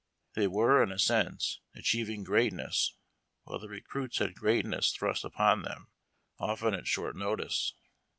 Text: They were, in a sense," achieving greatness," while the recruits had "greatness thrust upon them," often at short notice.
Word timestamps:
They 0.33 0.47
were, 0.47 0.81
in 0.81 0.91
a 0.91 0.97
sense," 0.97 1.59
achieving 1.75 2.23
greatness," 2.23 2.95
while 3.43 3.59
the 3.59 3.69
recruits 3.69 4.17
had 4.17 4.33
"greatness 4.33 4.91
thrust 4.91 5.23
upon 5.23 5.61
them," 5.61 5.91
often 6.39 6.73
at 6.73 6.87
short 6.87 7.15
notice. 7.15 7.75